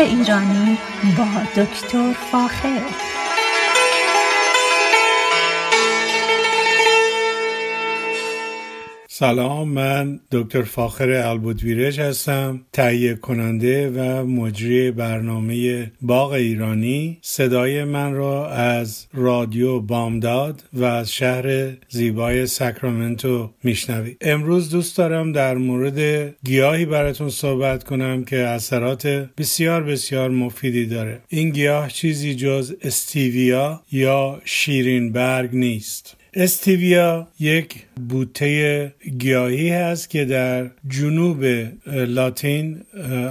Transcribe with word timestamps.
ایرانی 0.00 0.78
با 1.18 1.62
دکتر 1.62 2.12
فاخر. 2.32 3.19
سلام 9.20 9.68
من 9.68 10.20
دکتر 10.32 10.62
فاخر 10.62 11.10
البودویرش 11.10 11.98
هستم 11.98 12.60
تهیه 12.72 13.14
کننده 13.14 13.90
و 13.90 14.26
مجری 14.26 14.90
برنامه 14.90 15.90
باغ 16.02 16.32
ایرانی. 16.32 17.18
صدای 17.22 17.84
من 17.84 18.12
را 18.12 18.50
از 18.50 19.06
رادیو 19.14 19.80
بامداد 19.80 20.62
و 20.72 20.84
از 20.84 21.12
شهر 21.12 21.72
زیبای 21.88 22.46
ساکرامنتو 22.46 23.50
میشنوید. 23.64 24.16
امروز 24.20 24.70
دوست 24.70 24.96
دارم 24.96 25.32
در 25.32 25.54
مورد 25.54 25.98
گیاهی 26.44 26.84
براتون 26.84 27.30
صحبت 27.30 27.84
کنم 27.84 28.24
که 28.24 28.38
اثرات 28.38 29.06
بسیار 29.06 29.82
بسیار 29.82 30.30
مفیدی 30.30 30.86
داره. 30.86 31.20
این 31.28 31.50
گیاه 31.50 31.88
چیزی 31.88 32.34
جز 32.34 32.74
استیویا 32.82 33.82
یا 33.92 34.40
شیرین 34.44 35.12
برگ 35.12 35.50
نیست. 35.52 36.16
استیویا 36.34 37.28
یک 37.40 37.86
بوته 38.08 38.92
گیاهی 39.18 39.70
هست 39.70 40.10
که 40.10 40.24
در 40.24 40.70
جنوب 40.88 41.44
لاتین 41.86 42.80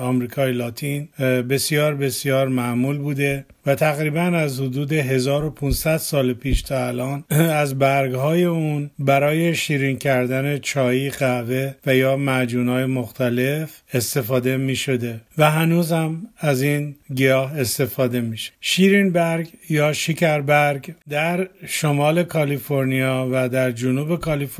آمریکای 0.01 0.51
لاتین 0.51 1.07
بسیار 1.49 1.95
بسیار 1.95 2.47
معمول 2.47 2.97
بوده 2.97 3.45
و 3.65 3.75
تقریبا 3.75 4.21
از 4.21 4.59
حدود 4.59 4.93
1500 4.93 5.97
سال 5.97 6.33
پیش 6.33 6.61
تا 6.61 6.87
الان 6.87 7.23
از 7.63 7.79
برگهای 7.79 8.43
اون 8.43 8.89
برای 8.99 9.55
شیرین 9.55 9.97
کردن 9.97 10.57
چای 10.57 11.09
قهوه 11.09 11.73
و 11.85 11.95
یا 11.95 12.15
معجونهای 12.15 12.85
مختلف 12.85 13.81
استفاده 13.93 14.57
می 14.57 14.75
شده 14.75 15.21
و 15.37 15.51
هنوز 15.51 15.91
هم 15.91 16.27
از 16.37 16.61
این 16.61 16.95
گیاه 17.15 17.59
استفاده 17.59 18.21
میشه. 18.21 18.51
شیرین 18.61 19.11
برگ 19.11 19.47
یا 19.69 19.93
شکر 19.93 20.41
برگ 20.41 20.93
در 21.09 21.47
شمال 21.67 22.23
کالیفرنیا 22.23 23.29
و 23.31 23.49
در 23.49 23.71
جنوب 23.71 24.19
کالیفرنیا 24.19 24.58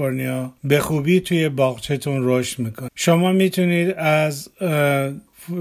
به 0.63 0.79
خوبی 0.79 1.19
توی 1.19 1.49
باغچهتون 1.49 2.19
رشد 2.23 2.59
می‌کنه. 2.59 2.89
شما 2.95 3.31
می‌تونید 3.31 3.93
از 3.97 4.49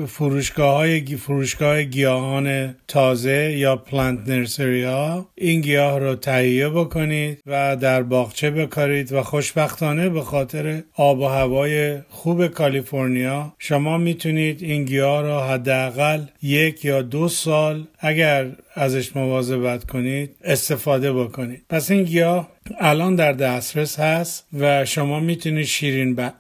فروشگاه 0.07 0.75
های 0.77 1.17
فروشگاه 1.17 1.83
گیاهان 1.83 2.75
تازه 2.89 3.57
یا 3.57 3.77
پلانت 3.77 4.29
نرسری 4.29 4.85
ها 4.85 5.29
این 5.35 5.61
گیاه 5.61 5.99
رو 5.99 6.15
تهیه 6.15 6.69
بکنید 6.69 7.43
و 7.47 7.77
در 7.77 8.03
باغچه 8.03 8.51
بکارید 8.51 9.13
و 9.13 9.23
خوشبختانه 9.23 10.09
به 10.09 10.23
خاطر 10.23 10.83
آب 10.97 11.19
و 11.19 11.27
هوای 11.27 11.99
خوب 12.09 12.47
کالیفرنیا 12.47 13.55
شما 13.59 13.99
می‌تونید 13.99 14.63
این 14.63 14.85
گیاه 14.85 15.23
رو 15.23 15.41
حداقل 15.41 16.21
یک 16.43 16.85
یا 16.85 17.03
دو 17.03 17.29
سال 17.29 17.87
اگر 17.99 18.47
ازش 18.75 19.17
مواظبت 19.17 19.85
کنید 19.85 20.31
استفاده 20.45 21.13
بکنید. 21.13 21.63
پس 21.69 21.91
این 21.91 22.03
گیاه 22.03 22.49
الان 22.79 23.15
در 23.15 23.33
دسترس 23.33 24.01
هست 24.01 24.47
و 24.59 24.85
شما 24.85 25.21
می‌تونید 25.21 25.67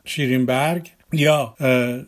شیرین, 0.04 0.46
برگ 0.46 0.90
یا 1.12 1.54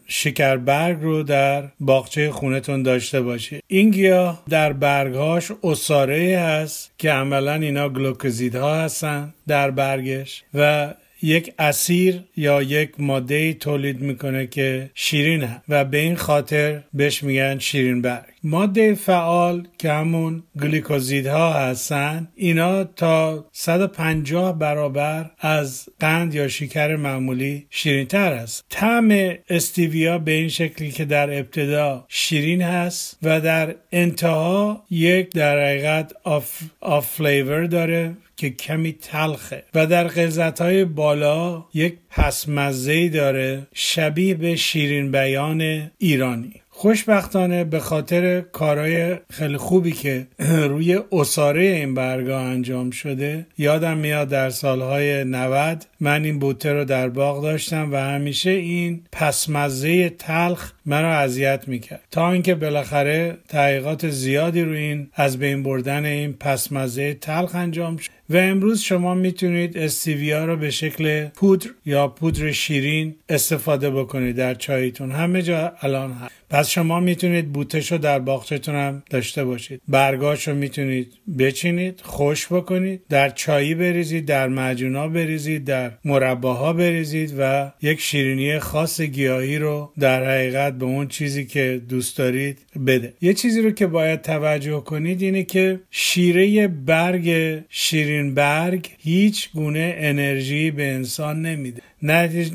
شکربرگ 0.07 0.99
رو 1.01 1.23
در 1.23 1.69
باغچه 1.81 2.31
خونتون 2.31 2.83
داشته 2.83 3.21
باشید 3.21 3.63
این 3.67 3.91
گیاه 3.91 4.43
در 4.49 4.73
برگهاش 4.73 5.53
اصاره 5.65 6.39
هست 6.39 6.91
که 6.99 7.11
عملا 7.11 7.55
اینا 7.55 7.89
گلوکوزیدها 7.89 8.75
هستن 8.75 9.35
در 9.47 9.71
برگش 9.71 10.43
و 10.55 10.95
یک 11.23 11.53
اسیر 11.59 12.21
یا 12.37 12.63
یک 12.63 12.91
ماده 12.99 13.55
تولید 13.55 14.01
می‌کنه 14.01 14.47
که 14.47 14.91
شیرینه 14.95 15.63
و 15.69 15.85
به 15.85 15.99
این 15.99 16.17
خاطر 16.17 16.83
بهش 16.95 17.23
میگن 17.23 17.59
شیرین 17.59 18.03
برگ 18.03 18.25
ماده 18.45 18.95
فعال 18.95 19.69
که 19.79 19.93
همون 19.93 20.43
گلیکوزیدها 20.61 21.53
هستن 21.53 22.29
اینا 22.35 22.85
تا 22.85 23.47
150 23.53 24.59
برابر 24.59 25.31
از 25.39 25.89
قند 26.01 26.35
یا 26.35 26.49
شکر 26.49 26.97
معمولی 26.97 27.67
شیرین 27.71 28.07
تر 28.07 28.33
است. 28.33 28.65
طعم 28.71 29.35
استیویا 29.49 30.19
به 30.19 30.33
این 30.33 30.49
شکلی 30.49 30.91
که 30.91 31.05
در 31.05 31.39
ابتدا 31.39 32.05
شیرین 32.09 32.63
هست 32.63 33.19
و 33.23 33.41
در 33.41 33.75
انتها 33.93 34.85
یک 34.91 35.31
در 35.31 35.65
حقیقت 35.65 36.13
off, 36.25 36.63
off 36.81 37.07
flavor 37.07 37.67
داره 37.67 38.17
که 38.37 38.51
کمی 38.51 38.93
تلخه 38.93 39.65
و 39.75 39.87
در 39.87 40.09
غلظت 40.09 40.61
های 40.61 40.85
بالا 40.85 41.65
یک 41.75 41.95
پسمزه 42.11 43.09
داره 43.09 43.67
شبیه 43.75 44.35
به 44.35 44.57
شیرین 44.57 45.11
بیان 45.11 45.91
ایرانی. 45.99 46.53
خوشبختانه 46.81 47.65
به 47.65 47.81
خاطر 47.81 48.41
کارهای 48.41 49.17
خیلی 49.31 49.57
خوبی 49.57 49.93
که 49.93 50.27
روی 50.73 51.01
عصاره 51.13 51.63
این 51.63 51.95
برگاه 51.95 52.43
انجام 52.43 52.91
شده 52.91 53.47
یادم 53.59 53.99
میاد 53.99 54.29
در 54.29 54.51
سالهای 54.51 55.25
90 55.25 55.87
من 56.01 56.25
این 56.25 56.39
بوته 56.39 56.73
رو 56.73 56.85
در 56.85 57.09
باغ 57.09 57.43
داشتم 57.43 57.93
و 57.93 57.97
همیشه 57.97 58.51
این 58.51 59.03
پسمزه 59.13 60.09
تلخ 60.09 60.73
مرا 60.87 61.15
اذیت 61.15 61.65
می‌کرد. 61.67 62.05
تا 62.11 62.33
اینکه 62.33 62.55
بالاخره 62.55 63.37
تحقیقات 63.49 64.09
زیادی 64.09 64.63
روی 64.63 64.79
این 64.79 65.09
از 65.15 65.39
بین 65.39 65.63
بردن 65.63 66.05
این 66.05 66.33
پسمزه 66.33 67.15
تلخ 67.15 67.55
انجام 67.55 67.97
شد. 67.97 68.11
و 68.31 68.37
امروز 68.37 68.81
شما 68.81 69.15
می‌تونید 69.15 69.79
استیویا 69.79 70.45
رو 70.45 70.57
به 70.57 70.71
شکل 70.71 71.27
پودر 71.27 71.71
یا 71.87 72.09
پودر 72.09 72.53
شیرین 72.53 73.15
استفاده 73.29 73.91
بکنید 73.91 74.37
در 74.37 74.55
چایتون. 74.55 75.13
همه 75.13 75.43
جا 75.43 75.73
الان 75.81 76.13
هست. 76.13 76.33
پس 76.51 76.69
شما 76.69 77.01
می‌تونید 77.01 77.53
بوتش 77.53 77.93
رو 77.93 77.99
در 77.99 78.19
باغچتون 78.19 78.75
هم 78.75 79.03
داشته 79.11 79.45
باشید. 79.45 79.83
برگاش 79.89 80.49
رو 80.49 80.55
می‌تونید 80.55 81.13
بچینید 81.39 82.01
خوش 82.03 82.47
بکنید 82.47 83.03
در 83.09 83.29
چایی 83.29 83.75
بریزید 83.75 84.27
در 84.27 84.49
مجونا 84.49 85.09
بریزید 85.09 85.65
در 85.65 85.90
مرباها 86.05 86.73
بریزید 86.73 87.35
و 87.39 87.73
یک 87.83 88.01
شیرینی 88.01 88.59
خاص 88.59 89.01
گیاهی 89.01 89.59
رو 89.59 89.93
در 89.99 90.25
حقیقت 90.31 90.73
به 90.73 90.85
اون 90.85 91.09
چیزی 91.09 91.45
که 91.45 91.81
دوست 91.89 92.19
دارید 92.19 92.59
بده. 92.87 93.15
یه 93.21 93.35
چیزی 93.35 93.63
رو 93.63 93.71
که 93.71 93.87
باید 93.87 94.23
توجه 94.23 94.81
کنید 94.81 95.23
اینه 95.23 95.43
که 95.43 95.81
شیره 95.91 96.69
برگ 96.69 97.59
شیرین 97.71 98.35
برگ 98.35 98.89
هیچ 98.99 99.51
گونه 99.53 99.95
انرژی 99.99 100.71
به 100.71 100.93
انسان 100.93 101.43
نمیده. 101.43 101.83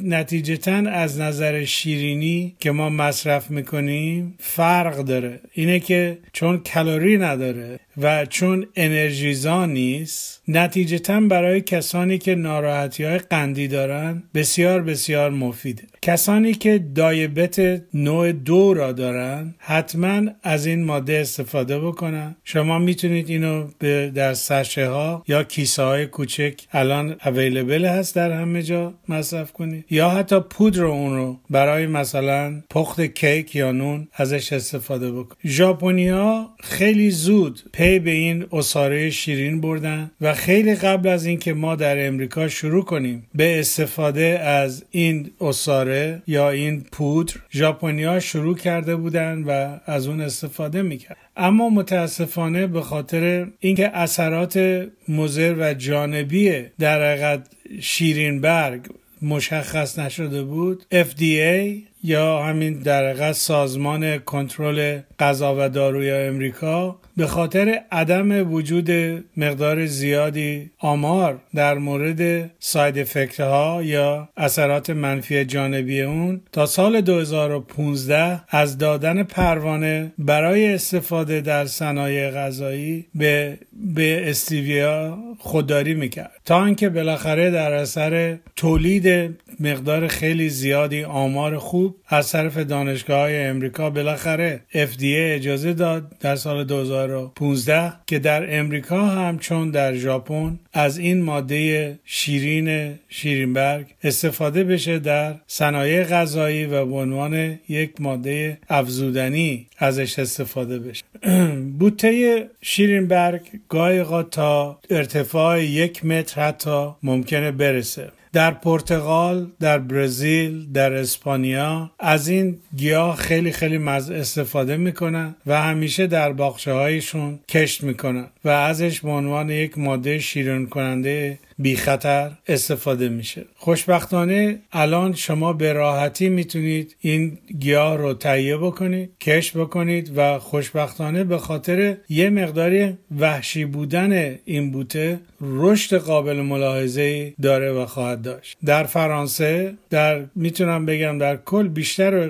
نتیجتا 0.03 0.75
از 0.75 1.19
نظر 1.19 1.65
شیرینی 1.65 2.55
که 2.59 2.71
ما 2.71 2.89
مصرف 2.89 3.51
می‌کنیم 3.51 4.35
فرق 4.39 4.97
داره. 4.97 5.39
اینه 5.53 5.79
که 5.79 6.17
چون 6.33 6.61
کالری 6.73 7.17
نداره 7.17 7.79
و 7.97 8.25
چون 8.25 8.65
انرژیزا 8.75 9.65
نیست 9.65 10.41
نتیجتا 10.47 11.19
برای 11.19 11.61
کسانی 11.61 12.17
که 12.17 12.35
ناراحتی 12.35 13.03
های 13.03 13.17
قندی 13.17 13.67
دارن 13.67 14.23
بسیار 14.33 14.81
بسیار 14.81 15.31
مفیده. 15.31 15.83
کسانی 16.01 16.53
که 16.53 16.85
دایبت 16.95 17.81
نوع 17.93 18.31
دو 18.31 18.73
را 18.73 18.91
دارن 18.91 19.55
حتما 19.57 20.21
از 20.43 20.65
این 20.65 20.83
ماده 20.83 21.13
استفاده 21.13 21.79
بکنن. 21.79 22.35
شما 22.43 22.79
می‌تونید 22.79 23.29
اینو 23.29 23.67
به 23.79 24.11
در 24.15 24.33
سشه 24.33 24.89
ها 24.89 25.23
یا 25.27 25.43
کیسه 25.43 25.83
های 25.83 26.05
کوچک 26.05 26.53
الان 26.71 27.15
اویلیبل 27.25 27.85
هست 27.85 28.15
در 28.15 28.31
همه 28.31 28.63
جا 28.63 28.93
مصرف 29.09 29.51
کنید. 29.51 29.85
یا 29.89 30.09
حتی 30.09 30.39
پودر 30.39 30.83
اون 30.83 31.15
رو 31.15 31.39
برای 31.49 31.87
مثلا 31.87 32.61
پخت 32.69 33.01
کیک 33.01 33.55
یا 33.55 33.71
نون 33.71 34.07
ازش 34.13 34.53
استفاده 34.53 35.11
بکنید. 35.11 35.37
ژاپنیا 35.45 36.49
خیلی 36.63 37.11
زود 37.11 37.59
پی 37.85 37.99
به 37.99 38.11
این 38.11 38.45
اصاره 38.51 39.09
شیرین 39.09 39.61
بردن 39.61 40.11
و 40.21 40.33
خیلی 40.33 40.75
قبل 40.75 41.09
از 41.09 41.25
اینکه 41.25 41.53
ما 41.53 41.75
در 41.75 42.07
امریکا 42.07 42.47
شروع 42.47 42.85
کنیم 42.85 43.27
به 43.35 43.59
استفاده 43.59 44.39
از 44.39 44.85
این 44.91 45.31
اصاره 45.41 46.21
یا 46.27 46.49
این 46.49 46.85
پودر 46.91 47.33
ژاپنیا 47.51 48.19
شروع 48.19 48.57
کرده 48.57 48.95
بودن 48.95 49.43
و 49.43 49.79
از 49.85 50.07
اون 50.07 50.21
استفاده 50.21 50.81
می‌کرد. 50.81 51.17
اما 51.37 51.69
متاسفانه 51.69 52.67
به 52.67 52.81
خاطر 52.81 53.47
اینکه 53.59 53.97
اثرات 53.97 54.87
مضر 55.09 55.55
و 55.59 55.73
جانبی 55.73 56.63
در 56.79 57.11
حقیقت 57.11 57.47
شیرین 57.79 58.41
برگ 58.41 58.81
مشخص 59.21 59.99
نشده 59.99 60.43
بود 60.43 60.83
FDA 60.91 61.75
یا 62.03 62.43
همین 62.43 62.73
در 62.73 63.33
سازمان 63.33 64.17
کنترل 64.17 64.99
غذا 65.19 65.55
و 65.59 65.69
داروی 65.69 66.11
امریکا 66.11 66.99
به 67.17 67.27
خاطر 67.27 67.79
عدم 67.91 68.53
وجود 68.53 68.91
مقدار 69.37 69.85
زیادی 69.85 70.71
آمار 70.79 71.39
در 71.55 71.77
مورد 71.77 72.51
ساید 72.59 72.97
افکت 72.97 73.39
ها 73.39 73.83
یا 73.83 74.29
اثرات 74.37 74.89
منفی 74.89 75.45
جانبی 75.45 76.01
اون 76.01 76.41
تا 76.51 76.65
سال 76.65 77.01
2015 77.01 78.41
از 78.49 78.77
دادن 78.77 79.23
پروانه 79.23 80.11
برای 80.17 80.73
استفاده 80.73 81.41
در 81.41 81.65
صنایع 81.65 82.31
غذایی 82.31 83.05
به 83.15 83.57
به 83.95 84.29
استیویا 84.29 85.17
خودداری 85.39 85.93
می‌کرد. 85.93 86.31
تا 86.45 86.65
اینکه 86.65 86.89
بالاخره 86.89 87.51
در 87.51 87.73
اثر 87.73 88.37
تولید 88.55 89.35
مقدار 89.59 90.07
خیلی 90.07 90.49
زیادی 90.49 91.03
آمار 91.03 91.57
خوب 91.57 91.95
از 92.07 92.31
طرف 92.31 92.57
دانشگاه 92.57 93.19
های 93.19 93.45
امریکا 93.45 93.89
بالاخره 93.89 94.61
FDA 94.73 95.35
اجازه 95.35 95.73
داد 95.73 96.17
در 96.19 96.35
سال 96.35 96.63
2015 96.63 97.93
که 98.07 98.19
در 98.19 98.59
امریکا 98.59 99.07
هم 99.07 99.39
چون 99.39 99.71
در 99.71 99.95
ژاپن 99.95 100.59
از 100.73 100.97
این 100.97 101.21
ماده 101.21 101.99
شیرین 102.05 102.93
شیرینبرگ 103.09 103.85
استفاده 104.03 104.63
بشه 104.63 104.99
در 104.99 105.35
صنایع 105.47 106.03
غذایی 106.03 106.65
و 106.65 106.85
به 106.85 106.95
عنوان 106.95 107.59
یک 107.69 108.01
ماده 108.01 108.57
افزودنی 108.69 109.67
ازش 109.77 110.19
استفاده 110.19 110.79
بشه. 110.79 111.03
بوته 111.79 112.45
شیرینبرگ 112.61 113.41
گاهی 113.69 114.03
تا 114.31 114.79
ارتفاع 114.89 115.63
یک 115.63 116.05
متر 116.05 116.41
حتی 116.41 116.87
ممکنه 117.03 117.51
برسه. 117.51 118.11
در 118.35 118.51
پرتغال، 118.51 119.47
در 119.59 119.79
برزیل، 119.79 120.71
در 120.71 120.93
اسپانیا 120.93 121.91
از 121.99 122.27
این 122.27 122.57
گیاه 122.75 123.15
خیلی 123.15 123.51
خیلی 123.51 123.77
مز 123.77 124.11
استفاده 124.11 124.77
می‌کنن 124.77 125.35
و 125.45 125.61
همیشه 125.61 126.07
در 126.07 126.33
باخشه 126.33 126.73
هایشون 126.73 127.39
کشت 127.49 127.83
می‌کنن 127.83 128.27
و 128.45 128.49
ازش 128.49 129.01
به 129.01 129.09
عنوان 129.09 129.49
یک 129.49 129.77
ماده 129.77 130.19
شیرین 130.19 130.67
کننده 130.67 131.39
بی 131.57 131.75
خطر 131.75 132.31
استفاده 132.47 133.09
میشه. 133.09 133.45
خوشبختانه 133.55 134.59
الان 134.71 135.13
شما 135.13 135.53
به 135.53 135.73
راحتی 135.73 136.29
می‌تونید 136.29 136.95
این 136.99 137.37
گیاه 137.59 137.97
رو 137.97 138.13
تهیه 138.13 138.57
بکنید 138.57 139.09
کش 139.21 139.57
بکنید 139.57 140.11
و 140.15 140.39
خوشبختانه 140.39 141.23
به 141.23 141.37
خاطر 141.37 141.97
یه 142.09 142.29
مقداری 142.29 142.97
وحشی 143.19 143.65
بودن 143.65 144.35
این 144.45 144.71
بوته 144.71 145.19
رشد 145.41 145.97
قابل 145.97 146.35
ملاحظه 146.35 147.33
داره 147.41 147.71
و 147.71 147.85
خواهد 147.85 148.21
داشت. 148.21 148.57
در 148.65 148.83
فرانسه 148.83 149.73
در 149.89 150.25
می‌تونم 150.35 150.85
بگم 150.85 151.17
در 151.17 151.37
کل 151.37 151.67
بیشتر 151.67 152.29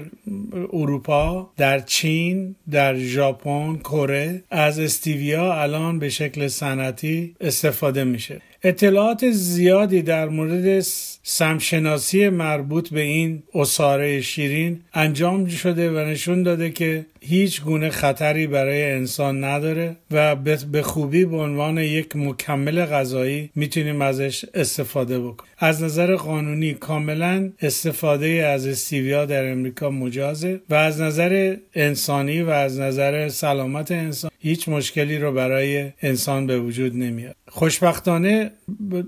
اروپا 0.74 1.50
در 1.58 1.80
چین 1.80 2.56
در 2.72 2.96
ژاپن 2.96 3.76
کره 3.76 4.44
از 4.52 4.80
استیویا 4.80 5.62
الان 5.62 6.00
به 6.00 6.10
شکل 6.10 6.48
صنعتی 6.48 7.36
استفاده 7.42 8.04
میشه. 8.04 8.42
اطلاعات 8.68 9.32
زیادی 9.32 10.02
در 10.02 10.30
مورد 10.30 10.80
سمشناسی 11.24 12.30
مربوط 12.30 12.90
به 12.90 13.02
این 13.02 13.44
اصاره 13.54 14.22
شیرین 14.22 14.82
انجام 14.94 15.48
شده 15.48 15.92
و 15.92 15.98
نشون 15.98 16.44
داده 16.44 16.70
که 16.70 17.06
هیچ 17.22 17.62
گونه 17.62 17.90
خطری 17.90 18.48
برای 18.48 18.92
انسان 18.92 19.44
نداره 19.44 19.96
و 20.12 20.36
به 20.72 20.82
خوبی 20.82 21.26
به 21.26 21.38
عنوان 21.38 21.78
یک 21.78 22.16
مکمل 22.16 22.86
غذایی 22.86 23.50
می‌تونیم 23.56 24.02
ازش 24.02 24.46
استفاده 24.54 25.20
بکنیم. 25.20 25.52
از 25.58 25.84
نظر 25.84 26.16
قانونی 26.16 26.74
کاملا 26.74 27.52
استفاده 27.62 28.28
از 28.28 28.68
استیویا 28.68 29.26
در 29.26 29.52
امریکا 29.52 29.90
مجازه 29.90 30.60
و 30.70 30.76
از 30.76 31.02
نظر 31.02 31.56
انسانی 31.76 32.42
و 32.42 32.50
از 32.50 32.80
نظر 32.80 33.30
سلامت 33.30 33.92
انسان 33.92 34.32
هیچ 34.40 34.70
مشکلی 34.70 35.18
رو 35.18 35.32
برای 35.32 35.92
انسان 36.02 36.48
به 36.48 36.60
وجود 36.60 36.96
نمیاد. 36.96 37.36
خوشبختانه 37.56 38.52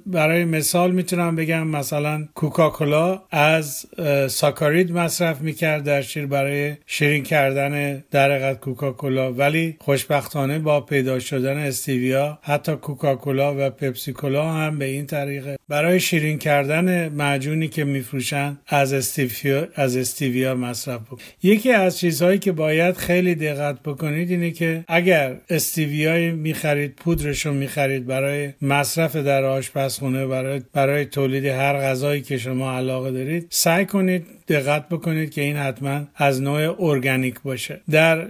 برای 0.05 0.45
مثال 0.45 0.91
می‌تونم 0.91 1.35
بگم 1.35 1.67
مثلا 1.67 2.27
کوکاکولا 2.35 3.21
از 3.31 3.85
ساکارید 4.27 4.91
مصرف 4.91 5.41
می‌کرد 5.41 5.83
در 5.83 6.01
شیر 6.01 6.25
برای 6.25 6.75
شیرین 6.85 7.23
کردن 7.23 8.03
در 8.11 8.53
کوکاکولا. 8.53 9.33
ولی 9.33 9.75
خوشبختانه 9.79 10.59
با 10.59 10.81
پیدا 10.81 11.19
شدن 11.19 11.57
استیویا 11.57 12.39
حتی 12.41 12.75
کوکاکولا 12.75 13.55
و 13.57 13.69
پپسیکولا 13.69 14.51
هم 14.51 14.79
به 14.79 14.85
این 14.85 15.05
طریقه. 15.05 15.57
برای 15.69 15.99
شیرین 15.99 16.37
کردن 16.37 17.09
معجونی 17.09 17.67
که 17.67 17.83
میفروشن 17.83 18.57
از 18.67 18.93
استیویا 18.93 19.67
از 19.75 19.97
استیویا 19.97 20.55
مصرف 20.55 21.01
بکن. 21.01 21.17
یکی 21.43 21.71
از 21.71 21.99
چیزهایی 21.99 22.39
که 22.39 22.51
باید 22.51 22.97
خیلی 22.97 23.35
دقت 23.35 23.83
بکنید 23.83 24.29
اینه 24.29 24.51
که 24.51 24.83
اگر 24.87 25.35
استیویای 25.49 26.31
می‌خرید 26.31 26.95
پودرش 26.95 27.45
رو 27.45 27.53
می‌خرید 27.53 28.05
برای 28.05 28.36
مصرف 28.61 29.15
در 29.15 29.43
آشپزخونه 29.43 30.27
برای 30.27 30.61
برای 30.73 31.05
تولید 31.05 31.45
هر 31.45 31.73
غذایی 31.73 32.21
که 32.21 32.37
شما 32.37 32.77
علاقه 32.77 33.11
دارید 33.11 33.47
سعی 33.49 33.85
کنید 33.85 34.25
دقت 34.47 34.89
بکنید 34.89 35.31
که 35.31 35.41
این 35.41 35.55
حتما 35.55 36.01
از 36.15 36.41
نوع 36.41 36.83
ارگانیک 36.83 37.35
باشه. 37.41 37.81
در 37.91 38.27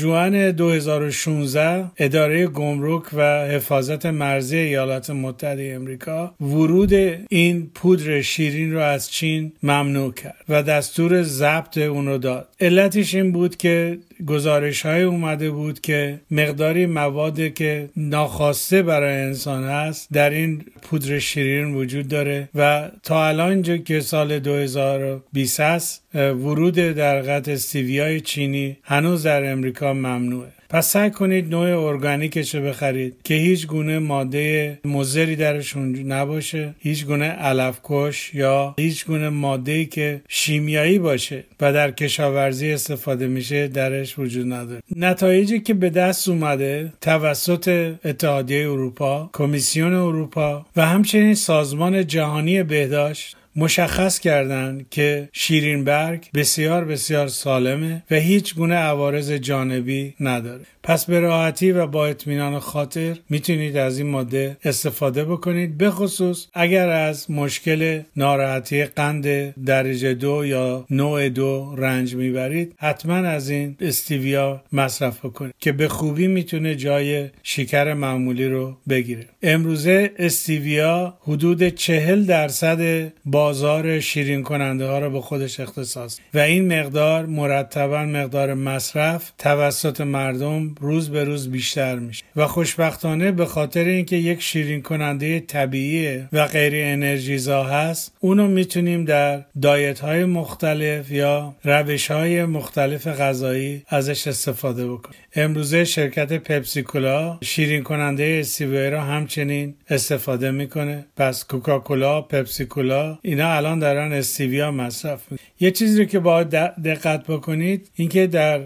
جوان 0.00 0.50
2016 0.50 1.84
اداره 1.96 2.46
گمرک 2.46 3.02
و 3.14 3.46
حفاظت 3.46 4.06
مرزی 4.06 4.56
ایالات 4.56 5.10
متحده 5.10 5.72
امریکا 5.74 6.34
ورود 6.40 6.92
این 7.28 7.70
پودر 7.74 8.20
شیرین 8.20 8.72
رو 8.72 8.80
از 8.80 9.10
چین 9.10 9.52
ممنوع 9.62 10.12
کرد 10.12 10.44
و 10.48 10.62
دستور 10.62 11.22
ضبط 11.22 11.78
اون 11.78 12.06
رو 12.06 12.18
داد. 12.18 12.48
علتش 12.60 13.14
این 13.14 13.32
بود 13.32 13.56
که 13.56 13.98
گزارش 14.26 14.86
های 14.86 15.02
اومده 15.02 15.50
بود 15.50 15.80
که 15.80 16.20
مقداری 16.30 16.86
مواد 16.86 17.54
که 17.54 17.88
ناخواسته 17.96 18.82
برای 18.82 19.16
انسان 19.16 19.64
هست 19.64 20.08
در 20.12 20.30
این 20.30 20.64
پودر 20.82 21.18
شیرین 21.18 21.74
وجود 21.74 22.08
داره 22.08 22.48
و 22.54 22.90
تا 23.02 23.26
الان 23.26 23.62
که 23.62 24.00
سال 24.00 24.38
2020 24.38 25.60
هست 25.60 26.02
ورود 26.14 26.74
در 26.74 27.22
قطع 27.22 27.52
استیویای 27.52 28.20
چینی 28.20 28.76
هنوز 28.82 29.22
در 29.22 29.52
امریکا 29.52 29.92
ممنوعه. 29.92 30.57
پس 30.70 30.90
سعی 30.90 31.10
کنید 31.10 31.50
نوع 31.50 31.84
ارگانیکش 31.84 32.54
رو 32.54 32.62
بخرید 32.62 33.14
که 33.24 33.34
هیچ 33.34 33.66
گونه 33.66 33.98
ماده 33.98 34.78
مزری 34.84 35.36
درشون 35.36 36.12
نباشه 36.12 36.74
هیچ 36.78 37.06
گونه 37.06 37.24
علفکش 37.24 38.34
یا 38.34 38.74
هیچ 38.78 39.06
گونه 39.06 39.28
ماده 39.28 39.84
که 39.84 40.20
شیمیایی 40.28 40.98
باشه 40.98 41.44
و 41.60 41.72
در 41.72 41.90
کشاورزی 41.90 42.72
استفاده 42.72 43.28
میشه 43.28 43.68
درش 43.68 44.18
وجود 44.18 44.52
نداره. 44.52 44.82
نتایجی 44.96 45.60
که 45.60 45.74
به 45.74 45.90
دست 45.90 46.28
اومده 46.28 46.92
توسط 47.00 47.94
اتحادیه 48.04 48.70
اروپا 48.70 49.30
کمیسیون 49.32 49.94
اروپا 49.94 50.66
و 50.76 50.86
همچنین 50.86 51.34
سازمان 51.34 52.06
جهانی 52.06 52.62
بهداشت 52.62 53.36
مشخص 53.58 54.18
کردند 54.18 54.86
که 54.90 55.28
شیرینبرگ 55.32 56.26
بسیار 56.34 56.84
بسیار 56.84 57.28
سالمه 57.28 58.02
و 58.10 58.14
هیچ 58.14 58.54
گونه 58.54 58.74
عوارض 58.74 59.32
جانبی 59.32 60.14
نداره. 60.20 60.64
پس 60.82 61.04
به 61.04 61.20
راحتی 61.20 61.72
و 61.72 61.86
با 61.86 62.06
اطمینان 62.06 62.58
خاطر 62.58 63.16
می‌تونید 63.30 63.76
از 63.76 63.98
این 63.98 64.06
ماده 64.06 64.56
استفاده 64.64 65.24
بکنید 65.24 65.78
به 65.78 65.90
خصوص 65.90 66.46
اگر 66.54 66.88
از 66.88 67.30
مشکل 67.30 68.00
ناراحتی 68.16 68.84
قند 68.84 69.54
درجه 69.64 70.14
دو 70.14 70.44
یا 70.46 70.86
نوع 70.90 71.28
دو 71.28 71.74
رنج 71.78 72.14
می‌برید 72.14 72.74
حتما 72.78 73.14
از 73.14 73.50
این 73.50 73.76
استیویا 73.80 74.62
مصرف 74.72 75.24
بکنید 75.24 75.54
که 75.60 75.72
به 75.72 75.88
خوبی 75.88 76.26
می‌تونه 76.26 76.74
جای 76.74 77.28
شکر 77.42 77.94
معمولی 77.94 78.48
رو 78.48 78.76
بگیره. 78.88 79.26
امروزه 79.42 80.10
استیویا 80.18 81.18
حدود 81.20 81.68
چهل 81.68 82.24
درصد 82.24 83.12
بازار 83.48 84.00
شیرین 84.00 84.42
کننده 84.42 84.86
ها 84.86 84.98
رو 84.98 85.10
به 85.10 85.20
خودش 85.20 85.60
اختصاص. 85.60 86.18
و 86.34 86.38
این 86.38 86.80
مقدار 86.80 87.26
مرتبا 87.26 88.04
مقدار 88.04 88.54
مصرف 88.54 89.32
توسط 89.38 90.00
مردم 90.00 90.74
روز 90.80 91.10
به 91.10 91.24
روز 91.24 91.50
بیشتر 91.50 91.98
میشه. 91.98 92.24
و 92.36 92.46
خوشبختانه 92.46 93.32
به 93.32 93.46
خاطر 93.46 93.84
اینکه 93.84 94.16
یک 94.16 94.42
شیرین 94.42 94.82
کننده 94.82 95.40
طبیعی 95.40 96.24
و 96.32 96.46
غیر 96.46 96.72
انرژیزا 96.74 97.64
هست 97.64 98.12
اونو 98.20 98.48
می‌تونیم 98.48 99.04
در 99.04 99.44
دایت 99.62 100.00
های 100.00 100.24
مختلف 100.24 101.10
یا 101.10 101.54
روش 101.64 102.10
های 102.10 102.44
مختلف 102.44 103.06
غذایی 103.06 103.82
ازش 103.88 104.26
استفاده 104.26 104.88
بکنیم. 104.88 105.20
امروزه 105.34 105.84
شرکت 105.84 106.32
پپسیکولا 106.32 107.38
شیرین 107.44 107.82
کننده 107.82 108.38
استیویا 108.40 108.88
را 108.88 109.00
همچنین 109.00 109.74
استفاده 109.90 110.50
می‌کنه. 110.50 111.06
پس 111.16 111.44
کوکاکولا 111.44 112.22
پپسیکولا 112.22 113.18
اینا 113.22 113.52
الان 113.52 113.78
دارن 113.78 114.12
استیویا 114.12 114.70
مصرف 114.70 115.22
می‌کنن 115.30 115.48
یه 115.60 115.70
چیزی 115.70 115.98
رو 115.98 116.04
که 116.04 116.18
باید 116.18 116.48
دقت 116.84 117.26
بکنید 117.26 117.90
اینکه 117.94 118.26
در 118.26 118.60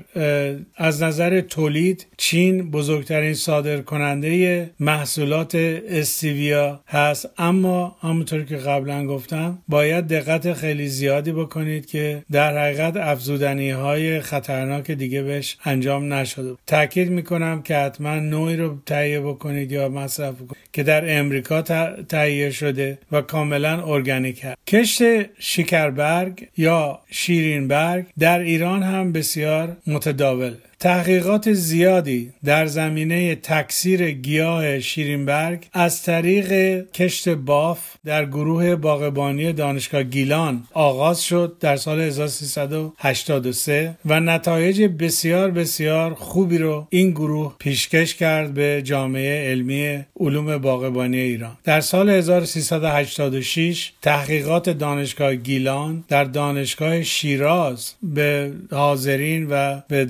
از 0.76 1.02
نظر 1.02 1.40
تولید 1.40 2.06
چین 2.16 2.70
بزرگترین 2.70 3.34
صادر 3.34 3.80
کننده 3.80 4.70
محصولات 4.80 5.54
استیویا 5.88 6.80
هست. 6.88 7.28
اما 7.38 7.96
همونطور 8.00 8.42
که 8.42 8.56
قبلا 8.56 9.06
گفتم 9.06 9.58
باید 9.68 10.06
دقت 10.06 10.52
خیلی 10.52 10.88
زیادی 10.88 11.32
بکنید 11.32 11.86
که 11.86 12.24
در 12.32 12.58
حقیقت 12.58 12.96
افزودنی 12.96 13.70
های 13.70 14.20
خطرناک 14.20 14.90
دیگه 14.90 15.22
بهش 15.22 15.56
انجام 15.64 16.12
نشده. 16.12 16.51
تاکید 16.66 17.10
می‌کنم 17.10 17.62
که 17.62 17.76
حتما 17.76 18.14
نوعی 18.14 18.56
رو 18.56 18.78
تهیه 18.86 19.20
بکنید 19.20 19.72
یا 19.72 19.88
مصرف 19.88 20.34
بکنید 20.34 20.56
که 20.72 20.82
در 20.82 21.18
امریکا 21.18 21.62
تهیه 22.08 22.50
شده 22.50 22.98
و 23.12 23.20
کاملا 23.20 23.84
ارگانیک 23.86 24.44
هست. 24.44 24.56
کشت 24.66 25.02
شکربرگ 25.38 26.48
یا 26.56 27.00
شیرینبرگ 27.10 28.06
در 28.18 28.38
ایران 28.38 28.82
هم 28.82 29.12
بسیار 29.12 29.76
متداول. 29.86 30.54
تحقیقات 30.82 31.52
زیادی 31.52 32.32
در 32.44 32.66
زمینه 32.66 33.34
تکثیر 33.34 34.10
گیاه 34.10 34.80
شیرینبرگ 34.80 35.66
از 35.72 36.02
طریق 36.02 36.80
کشت 36.92 37.28
باف 37.28 37.78
در 38.04 38.26
گروه 38.26 38.76
باغبانی 38.76 39.52
دانشگاه 39.52 40.02
گیلان 40.02 40.64
آغاز 40.72 41.22
شد 41.24 41.56
در 41.60 41.76
سال 41.76 42.00
1383 42.00 43.94
و 44.06 44.20
نتایج 44.20 44.82
بسیار 44.82 45.50
بسیار 45.50 46.14
خوبی 46.14 46.58
رو 46.58 46.86
این 46.90 47.10
گروه 47.10 47.54
پیشکش 47.58 48.14
کرد 48.14 48.54
به 48.54 48.82
جامعه 48.84 49.50
علمی 49.50 50.04
علوم 50.20 50.58
باغبانی 50.58 51.18
ایران. 51.18 51.58
در 51.64 51.80
سال 51.80 52.10
1386 52.10 53.92
تحقیقات 54.02 54.70
دانشگاه 54.70 55.34
گیلان 55.34 56.04
در 56.08 56.24
دانشگاه 56.24 57.02
شیراز 57.02 57.92
به 58.02 58.52
حاضرین 58.70 59.46
و 59.50 59.80
به 59.88 60.04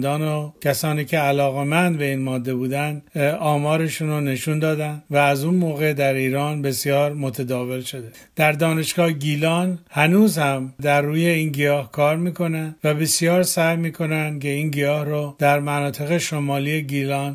دانشمندان 0.00 0.22
و 0.22 0.52
کسانی 0.60 1.04
که 1.04 1.18
علاقمند 1.18 1.98
به 1.98 2.04
این 2.04 2.22
ماده 2.22 2.54
بودن 2.54 3.02
آمارشون 3.40 4.08
رو 4.08 4.20
نشون 4.20 4.58
دادن 4.58 5.02
و 5.10 5.16
از 5.16 5.44
اون 5.44 5.54
موقع 5.54 5.92
در 5.92 6.14
ایران 6.14 6.62
بسیار 6.62 7.14
متداول 7.14 7.80
شده. 7.80 8.08
در 8.36 8.52
دانشگاه 8.52 9.12
گیلان 9.12 9.78
هنوز 9.90 10.38
هم 10.38 10.74
در 10.82 11.02
روی 11.02 11.26
این 11.26 11.48
گیاه 11.48 11.92
کار 11.92 12.16
می‌کنن 12.16 12.74
و 12.84 12.94
بسیار 12.94 13.42
سعی 13.42 13.76
می‌کنن 13.76 14.38
که 14.38 14.48
این 14.48 14.70
گیاه 14.70 15.04
رو 15.04 15.36
در 15.38 15.60
مناطق 15.60 16.18
شمالی 16.18 16.82
گیلان 16.82 17.34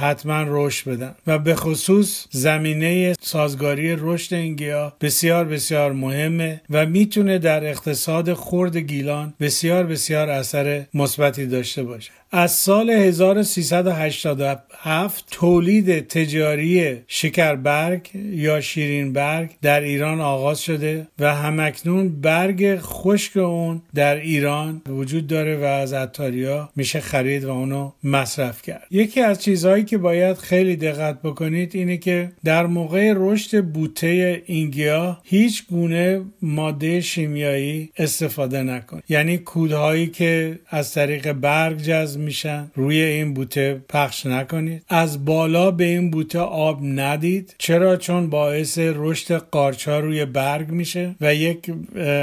حتما 0.00 0.44
رشد 0.48 0.90
بدن 0.90 1.14
و 1.26 1.38
به 1.38 1.54
خصوص 1.54 2.26
زمینه 2.30 3.14
سازگاری 3.20 3.96
رشد 3.98 4.34
این 4.34 4.56
گیاه 4.56 4.96
بسیار 5.00 5.44
بسیار 5.44 5.92
مهمه 5.92 6.60
و 6.70 6.86
می‌تونه 6.86 7.38
در 7.38 7.66
اقتصاد 7.66 8.34
خرد 8.34 8.76
گیلان 8.76 9.34
بسیار 9.40 9.86
بسیار 9.86 10.30
اثر 10.30 10.84
مثبتی 10.94 11.46
داشته 11.46 11.82
باشه. 11.82 12.01
از 12.34 12.50
سال 12.50 12.90
1387 12.90 15.24
تولید 15.30 16.06
تجاری 16.06 16.98
شکربرگ 17.06 18.10
یا 18.14 18.60
شیرینبرگ 18.60 19.50
در 19.62 19.80
ایران 19.80 20.20
آغاز 20.20 20.60
شده 20.60 21.06
و 21.18 21.34
همکنون 21.34 22.20
برگ 22.20 22.78
خشک 22.78 23.36
اون 23.36 23.82
در 23.94 24.16
ایران 24.16 24.82
وجود 24.88 25.26
داره 25.26 25.56
و 25.56 25.64
از 25.64 25.92
اتاریا 25.92 26.70
میشه 26.76 27.00
خرید 27.00 27.44
و 27.44 27.50
اونو 27.50 27.92
مصرف 28.04 28.62
کرد. 28.62 28.86
یکی 28.90 29.20
از 29.20 29.42
چیزهایی 29.42 29.84
که 29.84 29.98
باید 29.98 30.36
خیلی 30.36 30.76
دقت 30.76 31.22
بکنید 31.22 31.76
اینه 31.76 31.96
که 31.96 32.32
در 32.44 32.66
موقع 32.66 33.12
رشد 33.16 33.64
بوته 33.64 34.42
این 34.46 34.70
گیاه 34.70 35.20
هیچ 35.24 35.66
گونه 35.66 36.20
ماده 36.42 37.00
شیمیایی 37.00 37.90
استفاده 37.96 38.62
نکن. 38.62 39.02
یعنی 39.08 39.38
کودهایی 39.38 40.06
که 40.06 40.58
از 40.68 40.92
طریق 40.92 41.32
برگ 41.32 41.82
جذب 41.92 42.20
میشن. 42.20 42.70
روی 42.74 43.00
این 43.02 43.34
بوته 43.34 43.80
پخش 43.88 44.26
نکنید. 44.26 44.82
از 44.88 45.24
بالا 45.24 45.70
به 45.70 45.84
این 45.84 46.10
بوته 46.10 46.38
آب 46.38 46.78
ندید. 46.82 47.54
چرا؟ 47.58 47.96
چون 47.96 48.30
باعث 48.30 48.78
رشد 48.78 49.34
قارچها 49.34 50.00
روی 50.00 50.24
برگ 50.24 50.70
میشه 50.70 51.14
و 51.20 51.34
یک 51.34 51.72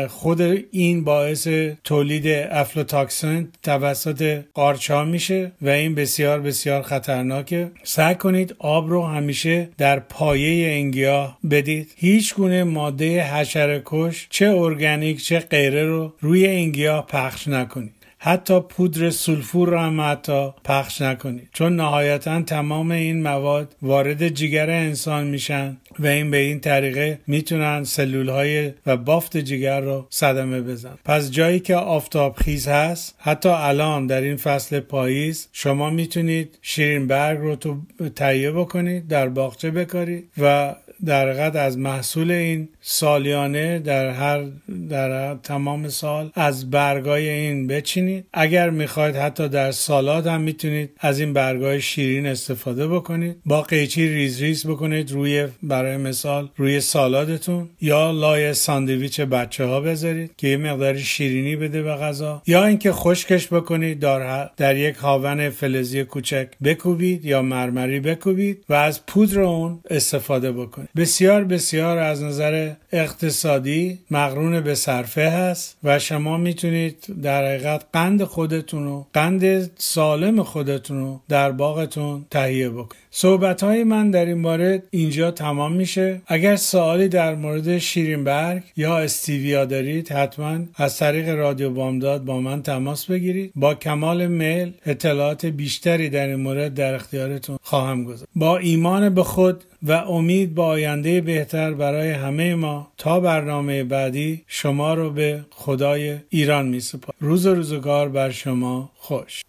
خود 0.07 0.41
این 0.71 1.03
باعث 1.03 1.47
تولید 1.83 2.27
آفلاتوکسین 2.51 3.47
توسط 3.63 4.41
قارچها 4.53 5.03
میشه 5.03 5.51
و 5.61 5.69
این 5.69 5.95
بسیار 5.95 6.39
بسیار 6.39 6.81
خطرناکه. 6.81 7.71
سعی 7.83 8.15
کنید 8.15 8.55
آب 8.59 8.89
رو 8.89 9.05
همیشه 9.05 9.69
در 9.77 9.99
پایه 9.99 10.69
این 10.69 10.91
گیاه 10.91 11.37
بدید. 11.51 11.93
هیچ 11.97 12.35
گونه 12.35 12.63
ماده 12.63 13.23
حشره 13.23 13.81
کش 13.85 14.27
چه 14.29 14.49
ارگانیک 14.49 15.23
چه 15.23 15.39
غیره 15.39 15.85
رو 15.85 16.13
روی 16.19 16.47
این 16.47 16.71
گیاه 16.71 17.07
پخش 17.07 17.47
نکنید. 17.47 17.98
حتی 18.21 18.59
پودر 18.59 19.09
سولفور 19.09 19.69
را 19.69 19.81
هم 19.83 20.01
حتی 20.01 20.49
پخش 20.63 21.01
نکنید. 21.01 21.49
چون 21.53 21.75
نهایتا 21.75 22.41
تمام 22.41 22.91
این 22.91 23.21
مواد 23.21 23.75
وارد 23.81 24.29
جگر 24.29 24.69
انسان 24.69 25.27
میشن 25.27 25.77
و 25.99 26.07
این 26.07 26.31
به 26.31 26.37
این 26.37 26.59
طریقه 26.59 27.19
می‌تونن 27.27 27.83
سلول 27.83 28.29
های 28.29 28.71
و 28.85 28.97
بافت 28.97 29.37
جگر 29.37 29.81
رو 29.81 30.07
صدمه 30.09 30.61
بزنن 30.61 30.97
پس 31.05 31.31
جایی 31.31 31.59
که 31.59 31.75
آفتاب 31.75 32.35
خیز 32.35 32.67
هست 32.67 33.15
حتی 33.19 33.49
الان 33.49 34.07
در 34.07 34.21
این 34.21 34.37
فصل 34.37 34.79
پاییز 34.79 35.47
شما 35.53 35.89
می‌تونید 35.89 36.57
شیرین 36.61 37.07
برگ 37.07 37.39
رو 37.39 37.55
تو 37.55 37.77
تهیه 38.15 38.51
بکنید 38.51 39.07
در 39.07 39.29
باغچه 39.29 39.71
بکارید 39.71 40.29
و 40.37 40.75
در 41.05 41.57
از 41.57 41.77
محصول 41.77 42.31
این 42.31 42.69
سالیانه 42.91 43.79
در 43.79 44.09
هر 44.09 44.45
در 44.89 45.35
تمام 45.35 45.89
سال 45.89 46.31
از 46.35 46.69
برگای 46.69 47.29
این 47.29 47.67
بچینید. 47.67 48.25
اگر 48.33 48.69
می‌خواید 48.69 49.15
حتی 49.15 49.49
در 49.49 49.71
سالاد 49.71 50.27
هم 50.27 50.41
می‌تونید 50.41 50.89
از 50.99 51.19
این 51.19 51.33
برگای 51.33 51.81
شیرین 51.81 52.25
استفاده 52.25 52.87
بکنید. 52.87 53.37
با 53.45 53.61
قیچی 53.61 54.09
ریز 54.09 54.41
ریز 54.41 54.67
بکنید 54.67 55.11
روی 55.11 55.47
برای 55.63 55.97
مثال 55.97 56.49
روی 56.55 56.79
سالادتون 56.79 57.69
یا 57.81 58.11
لای 58.11 58.53
ساندویچ 58.53 59.21
بچه 59.21 59.65
ها 59.65 59.81
بذارید 59.81 60.31
که 60.37 60.47
یه 60.47 60.57
مقدار 60.57 60.97
شیرینی 60.97 61.55
بده 61.55 61.83
به 61.83 61.93
غذا. 61.95 62.41
یا 62.47 62.65
اینکه 62.65 62.91
خشکش 62.91 63.47
بکنید 63.47 63.99
در, 63.99 64.49
در 64.57 64.77
یک 64.77 64.95
هاون 64.95 65.49
فلزی 65.49 66.03
کوچک 66.03 66.47
بکوبید 66.63 67.25
یا 67.25 67.41
مرمری 67.41 67.99
بکوبید 67.99 68.65
و 68.69 68.73
از 68.73 69.05
پودر 69.05 69.39
اون 69.39 69.79
استفاده 69.89 70.51
بکنید. 70.51 70.89
بسیار 70.95 71.43
بسیار 71.43 71.97
از 71.97 72.23
نظر 72.23 72.73
اقتصادی 72.91 73.99
مقرون 74.11 74.61
به 74.61 74.75
صرفه 74.75 75.29
هست 75.29 75.77
و 75.83 75.99
شما 75.99 76.37
می‌تونید 76.37 77.05
در 77.21 77.45
حقیقت 77.45 77.85
قند 77.93 78.23
خودتون 78.23 78.83
رو 78.83 79.07
قند 79.13 79.71
سالم 79.79 80.43
خودتون 80.43 80.99
رو 80.99 81.21
در 81.29 81.51
باغتون 81.51 82.25
تهیه 82.31 82.69
بکنید. 82.69 83.08
صحبت 83.11 83.63
های 83.63 83.83
من 83.83 84.11
در 84.11 84.25
این 84.25 84.37
مورد 84.37 84.83
اینجا 84.89 85.31
تمام 85.31 85.73
میشه. 85.73 86.21
اگر 86.27 86.55
سوالی 86.55 87.07
در 87.07 87.35
مورد 87.35 87.77
شیرینبرگ 87.77 88.63
یا 88.77 88.97
استیویا 88.97 89.65
دارید 89.65 90.11
حتما 90.11 90.59
از 90.75 90.97
طریق 90.97 91.29
رادیو 91.29 91.69
بامداد 91.69 92.25
با 92.25 92.39
من 92.39 92.63
تماس 92.63 93.05
بگیرید. 93.05 93.51
با 93.55 93.75
کمال 93.75 94.27
میل 94.27 94.73
اطلاعات 94.85 95.45
بیشتری 95.45 96.09
در 96.09 96.27
این 96.27 96.35
مورد 96.35 96.73
در 96.73 96.93
اختیارتون 96.93 97.57
خواهم 97.63 98.03
گذاشت. 98.03 98.31
با 98.35 98.57
ایمان 98.57 99.13
به 99.13 99.23
خود 99.23 99.63
و 99.83 99.91
امید 99.91 100.55
با 100.55 100.65
آینده 100.65 101.21
بهتر 101.21 101.73
برای 101.73 102.11
همه 102.11 102.55
ما 102.55 102.91
تا 102.97 103.19
برنامه 103.19 103.83
بعدی 103.83 104.43
شما 104.47 104.93
رو 104.93 105.09
به 105.09 105.45
خدای 105.49 106.17
ایران 106.29 106.67
می 106.67 106.81
روز 107.19 107.47
روزگار 107.47 108.09
بر 108.09 108.29
شما 108.29 108.91
خوش. 108.95 109.37